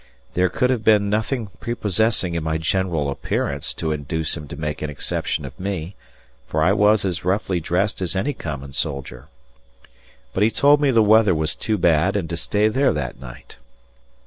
There 0.33 0.49
could 0.49 0.71
have 0.71 0.83
been 0.83 1.11
nothing 1.11 1.49
prepossessing 1.59 2.33
in 2.33 2.43
my 2.43 2.57
general 2.57 3.11
appearance 3.11 3.71
to 3.75 3.91
induce 3.91 4.35
him 4.35 4.47
to 4.47 4.55
make 4.55 4.81
an 4.81 4.89
exception 4.89 5.45
of 5.45 5.59
me, 5.59 5.93
for 6.47 6.63
I 6.63 6.71
was 6.73 7.05
as 7.05 7.23
roughly 7.23 7.59
dressed 7.59 8.01
as 8.01 8.15
any 8.15 8.33
common 8.33 8.73
soldier. 8.73 9.27
But 10.33 10.41
he 10.41 10.49
told 10.49 10.81
me 10.81 10.89
the 10.89 11.03
weather 11.03 11.35
was 11.35 11.55
too 11.55 11.77
bad 11.77 12.15
and 12.15 12.27
to 12.31 12.35
stay 12.37 12.67
there 12.67 12.93
that 12.93 13.19
night. 13.19 13.57